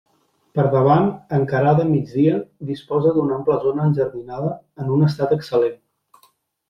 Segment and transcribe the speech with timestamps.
[0.59, 4.51] Per davant, encarada a migdia, disposa d’una ampla zona enjardinada,
[4.85, 5.79] en un estat excel·lent.